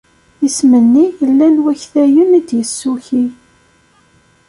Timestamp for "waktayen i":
1.63-2.41